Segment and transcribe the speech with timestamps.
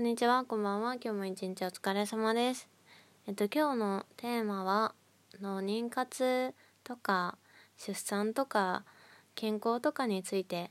[0.00, 0.94] こんにちは、こんばんは。
[0.94, 2.70] 今日も一日お疲れ様です。
[3.26, 4.94] えっと、今日のテーマは、
[5.42, 7.36] の妊活とか、
[7.76, 8.86] 出産とか、
[9.34, 10.70] 健康とかについて、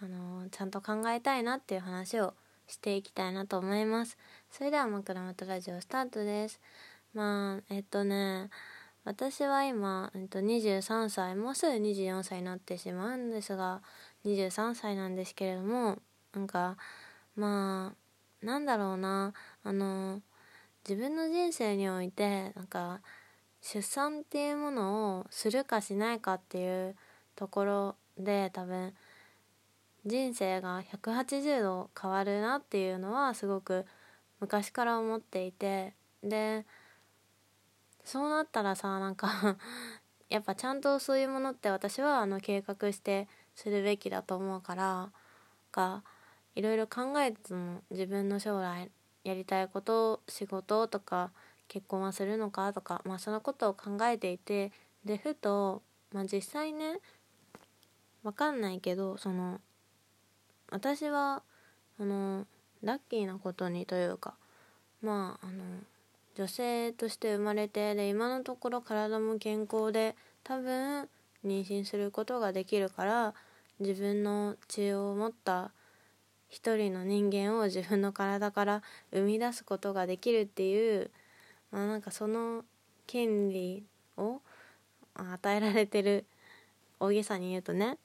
[0.00, 2.34] あのちゃんと考えたいなっていう話を
[2.68, 4.16] していきたいなと思います。
[4.52, 6.60] それでは、枕元ラジオスタートです。
[7.12, 8.50] まあ、えっとね、
[9.02, 13.82] 私は今、えっと、23歳、もうすぐ24歳になってしまうんですが、
[14.24, 15.98] 23歳なんですけれども、
[16.32, 16.76] なんか、
[17.34, 18.03] まあ、
[18.44, 19.32] なんだろうな、
[19.64, 20.22] あの、
[20.88, 23.00] 自分の人生において、なんか、
[23.64, 26.96] 出産っていうものをするかしないかっていう
[27.34, 28.92] ところで多分
[30.04, 33.86] 人生が180度変わるなっていうのはすごく
[34.38, 35.94] 昔から思っていて。
[36.22, 36.64] で
[38.04, 39.56] そうなったらさなんか
[40.28, 45.10] やっぱちゃんとそういうものって私はあの計画してするべきだと思うから
[45.72, 46.02] が
[46.54, 48.90] いろいろ考えても自分の将来
[49.24, 51.30] やりたいこと仕事とか
[51.68, 54.70] 結婚はするのかとかまあそのことを考えていて
[55.04, 56.98] でふと、まあ、実際ね
[58.22, 59.60] わかんないけどその
[60.70, 61.42] 私は
[61.98, 62.46] あの
[62.82, 64.34] ラッキーなことにというか
[65.02, 65.62] まああの
[66.36, 71.08] 女性として生まれてで今のところ体も健康で多分
[71.44, 73.34] 妊娠することができるから
[73.78, 75.70] 自分の血を持った
[76.54, 81.10] 一人の人間を自分の体から生み出すことができるっていう
[81.72, 82.64] まあなんかその
[83.08, 83.82] 権利
[84.16, 84.40] を
[85.14, 86.26] 与えられてる
[87.00, 87.98] 大げさに言うとね。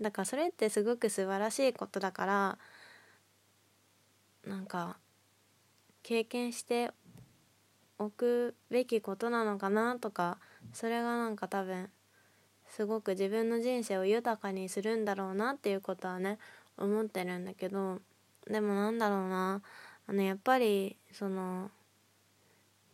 [0.00, 2.58] だからそれってすごく素晴らしいことだから
[4.46, 4.98] なんか
[6.04, 6.92] 経験して
[7.98, 10.38] おくべきことなのかなとか
[10.72, 11.90] それがなんか多分
[12.68, 16.38] すごく自分の人生を豊かにするんだろうなっていうことはね
[16.78, 18.00] 思ってるんだけど
[18.46, 19.62] でもなんだろうな
[20.06, 21.70] あのやっぱりその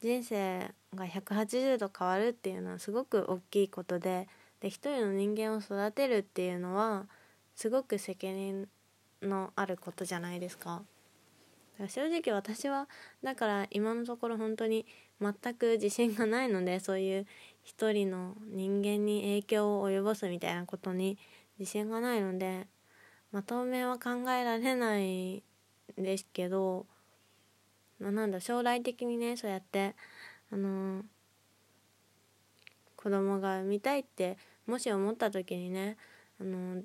[0.00, 4.28] 人生が180度変わるっていうのはすごく大きいことで
[4.60, 7.06] で一人の人間を育てるっていうのは
[7.54, 8.68] すごく責任
[9.20, 10.82] のあることじゃないですか。
[11.72, 12.88] だから正直私は
[13.22, 14.86] だから今のところ本当に
[15.20, 17.26] 全く自信がないのでそういう
[17.62, 21.18] 一人の人間に影響を及ぼすみたいなことに
[21.58, 22.66] 自信がないので、
[23.32, 25.42] まあ、当面は考えられない
[25.96, 26.86] ですけど、
[27.98, 29.94] まあ、なんだ将来的にねそうやって
[30.52, 31.02] あのー、
[32.96, 35.96] 子供が産みたいってもし思った時にね
[36.40, 36.82] あのー、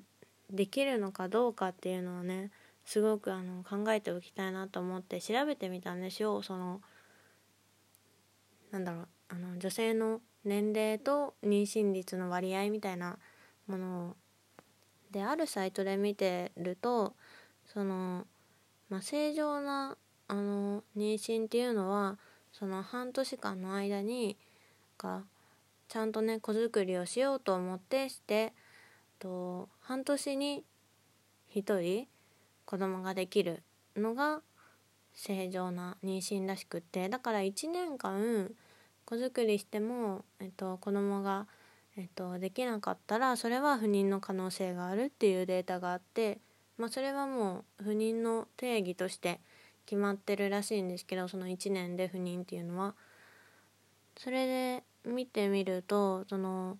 [0.50, 2.50] できるのかどうかっていうのはね
[2.86, 6.40] すごくあの考えておきたいなと思って調べてみたんですよ。
[6.42, 6.80] その
[8.70, 13.18] なんだろうあの女性の年齢と妊娠率の割合みたいな
[13.66, 14.16] ものを
[15.10, 17.14] であるサイトで見てると
[17.66, 18.26] その、
[18.88, 19.96] まあ、正常な
[20.28, 22.18] あの妊娠っていうのは
[22.52, 24.36] その半年間の間に
[24.98, 25.22] が
[25.88, 28.52] ちゃんとね子作りをしようと思ってして
[29.18, 30.64] と半年に
[31.54, 32.06] 1人
[32.64, 33.62] 子供ができる
[33.96, 34.42] のが
[35.14, 37.08] 正常な妊娠らしくって。
[37.08, 38.50] だから1年間
[39.04, 41.46] 子作りしても、えっと、子供が、
[41.98, 46.38] えっと、できなかったらそれは不妊の可能性があるっていうデータがあって、
[46.76, 49.40] まあ、それはもう不妊の定義として
[49.84, 52.94] 決まってるらしいんですけどその1年で不妊っていうのは。
[54.16, 56.76] それで見てみるとその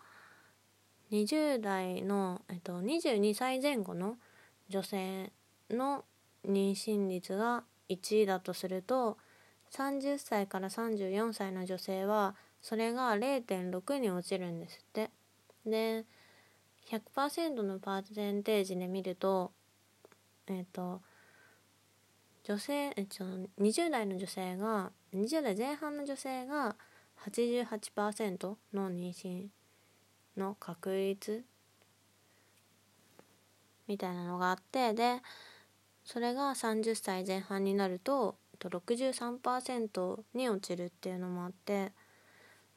[1.12, 4.16] 20代の、えっと、22歳前後の
[4.68, 5.32] 女性
[5.70, 6.04] の
[6.46, 9.18] 妊娠率が1位だとすると
[9.72, 15.10] 30歳から34歳の女性はそれが0.6に落ちるんですって。
[15.66, 16.04] で
[16.90, 19.52] 100%のパーセンテージで見ると
[20.46, 21.02] えっ、ー、と
[22.44, 23.24] 女性、えっと、
[23.60, 26.76] 20代の女性が20代前半の女性が
[27.26, 29.46] 88%の妊娠
[30.38, 31.44] の確率
[33.86, 35.20] みたいなのがあってで
[36.04, 41.92] それが30歳前半になると63%に落ちるっていうのもあって、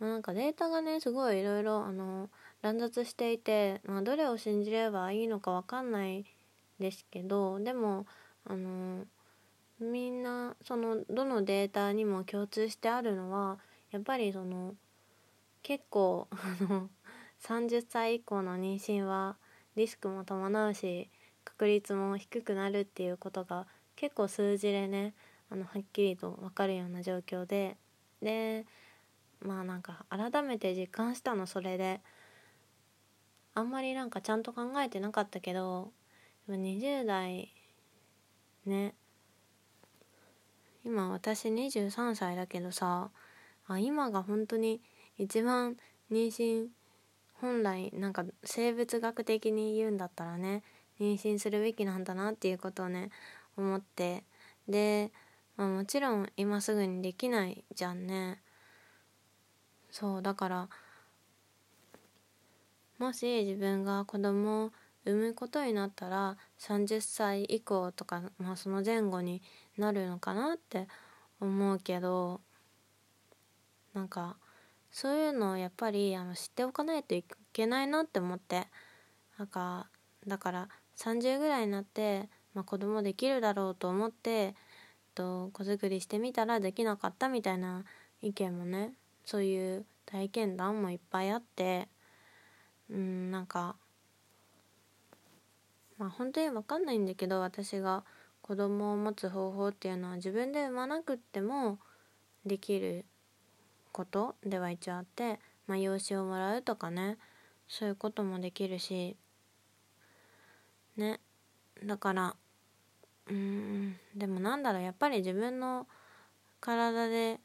[0.01, 2.29] まあ、なんかデータがねすごいいろいろあの
[2.63, 6.25] 乱雑していて、まあ、どれを信じればいいのか分かんない
[6.79, 8.07] ですけどでも
[8.45, 9.05] あの
[9.79, 13.59] みんなそのどのデータにも共通してあるのは
[13.91, 14.73] やっぱりその
[15.61, 16.89] 結構あの
[17.43, 19.37] 30歳以降の妊娠は
[19.75, 21.09] リスクも伴うし
[21.43, 25.13] 確率も低くなるっていうことが結構数字でね
[25.51, 27.77] あのはっきりと分かるような状況で
[28.21, 28.65] で
[29.41, 32.01] まあなんか改めて実感したのそれで。
[33.53, 35.91] あんまりなんかちゃんと考えてなかったけど
[36.47, 37.53] 20代
[38.65, 38.95] ね。
[40.83, 43.11] 今私23歳だけどさ
[43.67, 44.81] あ今が本当に
[45.17, 45.75] 一番
[46.11, 46.67] 妊娠
[47.33, 50.63] 本来なんか生物学的に言うんだったらね
[50.99, 53.09] 妊娠するべきなんだなっていうことをね
[53.57, 54.23] 思って。
[54.67, 55.11] で、
[55.57, 58.39] まあ、もちろん今すぐにできないじゃんね。
[59.91, 60.69] そうだから
[62.97, 64.71] もし自分が子供を
[65.05, 69.41] 産むことになったら30歳以降とか、まあ、その前後に
[69.77, 70.87] なるのかなって
[71.39, 72.41] 思うけど
[73.93, 74.37] なんか
[74.91, 78.67] そういうのをやっぱりあの知っておかないといけないなって思って
[79.37, 79.87] なんか
[80.27, 84.53] だから30ぐらいになって、まあ、子供できるだろうと思って
[85.15, 87.83] と子作りしてみたらできなかったみたいな
[88.21, 88.93] 意見もね
[89.25, 91.87] そういう体験談もいっぱいあって
[92.89, 93.75] うんなんか
[95.97, 98.03] まあ本当に分かんないんだけど私が
[98.41, 101.79] 子供を持つ方法っていうのは自分で産まなくっても
[102.45, 103.05] できる
[103.91, 107.17] ことでは一応あって、まあ、養子をもらうとかね
[107.67, 109.15] そういうこともできるし
[110.97, 111.19] ね
[111.85, 112.35] だから
[113.29, 115.87] うんでもなんだろうやっぱり自分の
[116.59, 117.39] 体で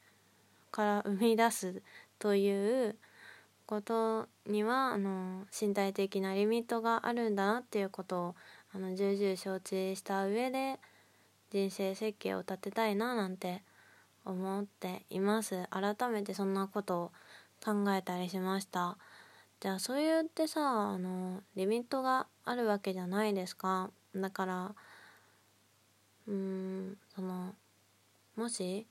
[0.77, 1.81] から生み出す
[2.19, 2.95] という
[3.65, 8.35] ことにはあの身体的なリミットがあるんだなっていうことを
[8.75, 10.77] あの重々承知した上で
[11.49, 13.63] 人生設計を立てたいななんて
[14.23, 15.67] 思っています。
[15.71, 17.11] 改めてそんなことを
[17.65, 18.99] 考えたりしました。
[19.59, 23.89] じゃあそう言ってさあのリミットがあるわけじゃないですか。
[24.15, 24.75] だから
[26.27, 27.55] うーんその
[28.35, 28.85] もし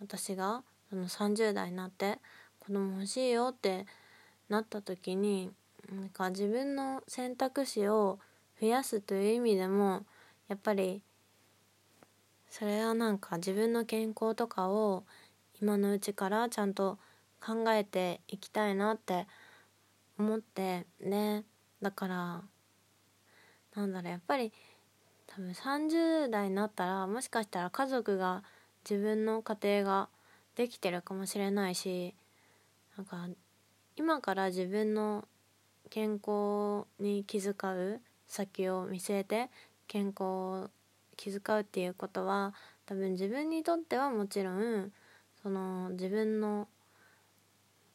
[0.00, 2.18] 私がその30代になって
[2.58, 3.86] 子供欲しいよって
[4.48, 5.50] なった時に
[5.90, 8.18] なんか自分の選択肢を
[8.60, 10.04] 増やすという意味でも
[10.48, 11.02] やっぱり
[12.50, 15.04] それはなんか自分の健康とかを
[15.62, 16.98] 今のうちからちゃんと
[17.40, 19.26] 考えていきたいなって
[20.18, 21.44] 思ってね
[21.80, 22.42] だから
[23.76, 24.52] なんだろうやっぱり
[25.28, 28.42] 多分30代になったらもしかしたら家族が
[28.88, 30.08] 自分の家庭が
[30.60, 32.14] できてるかもしれないし
[32.98, 33.26] なんか
[33.96, 35.26] 今から自分の
[35.88, 39.48] 健康に気遣う先を見据えて
[39.88, 40.70] 健康を
[41.16, 42.52] 気遣うっていうことは
[42.84, 44.92] 多分自分にとってはもちろん
[45.42, 46.68] その自分の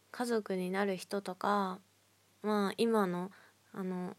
[0.09, 1.77] 家族になる人とか
[2.41, 3.29] まあ今の
[3.75, 4.17] あの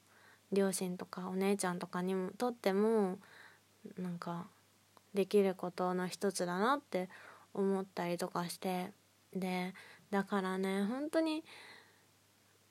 [0.53, 3.19] 両親とかお姉ちゃんとかにもとっても
[3.99, 4.47] なんか
[5.15, 7.09] できることの一つだなって
[7.57, 8.91] 思ったりとかして
[9.35, 9.75] で
[10.11, 11.45] だからね本当に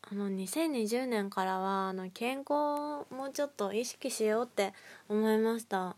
[0.02, 4.74] あの2020年からはあの健康をもうちょっと意識しようって
[5.10, 5.96] 思いました。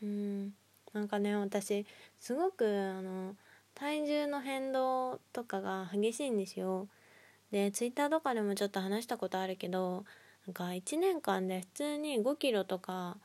[0.00, 0.52] うん。
[0.92, 1.84] なんかね私
[2.20, 3.34] すごくあの
[3.74, 6.88] 体重の変動とかが激しいんですよ。
[7.50, 10.04] でツイッターとかでもちょっと話したことあるけど
[10.46, 13.16] なんか1年間で普通に5キロとか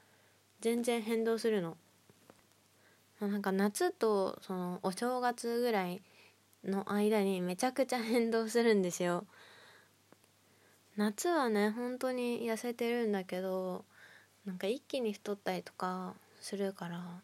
[0.62, 1.78] 全然変動するの。
[3.28, 6.02] なんか夏とそのお正月ぐらい
[6.64, 9.26] の間にめちゃくちゃ変動するんですよ。
[10.96, 13.84] 夏はね本当に痩せてるんだけど
[14.46, 17.22] なんか一気に太ったりとかするから。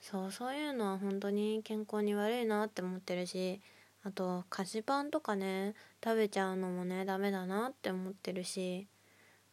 [0.00, 3.60] そうそういうのは本当に健康に悪いなって思ってるし
[4.02, 8.86] あと菓子パンとかね食べちゃうのもねダメだなって思ってるし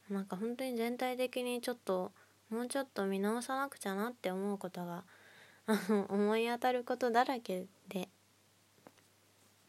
[0.09, 2.13] なんか本当に全体的にちょっと
[2.49, 5.03] もうちょっと見直さなくちゃなって思うことが
[6.09, 8.09] 思い当たることだらけで。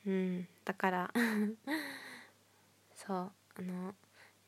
[0.06, 1.12] うんだから。
[2.94, 3.94] そうあの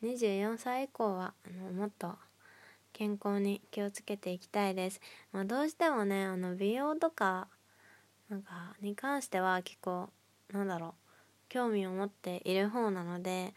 [0.03, 2.19] 24歳以降はあのもっと
[2.93, 5.01] 健康に気をつけていきたいです、
[5.33, 7.49] まあ、どうしてもねあの美容とか
[8.29, 10.11] なんかに関しては結構
[10.53, 10.93] なんだろう
[11.49, 13.55] 興味を持っている方なので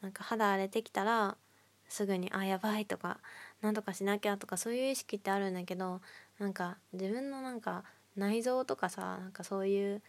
[0.00, 1.36] なんか肌荒れてきたら
[1.88, 3.18] すぐにあやばいとか
[3.60, 6.00] なんとかしなきゃとかそういう意識ってあるんだけど
[6.38, 7.84] なんか自分のなんか
[8.16, 10.02] 内臓とかさなんかそういう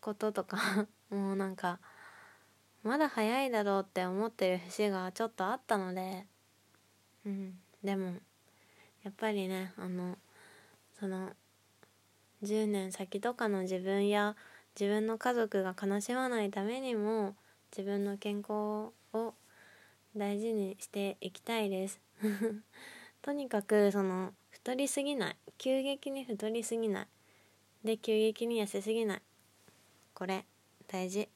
[0.00, 1.78] こととか もうなんか
[2.82, 6.26] まだ早いだろうって思ってる節がちょっとあったので
[7.24, 8.20] うんでも
[9.02, 10.16] やっぱりねあの
[10.98, 11.32] その
[12.42, 14.36] 10年先とかの自分や
[14.78, 17.36] 自分の家族が悲しまないためにも
[17.70, 18.52] 自分の健康
[19.12, 19.34] を
[20.16, 22.00] 大事にしていきたいです。
[23.22, 25.36] とにかくその太りすぎない。
[25.58, 27.08] 急激に太りすぎない。
[27.84, 29.22] で急激に痩せすぎない。
[30.14, 30.46] これ
[30.86, 31.28] 大事。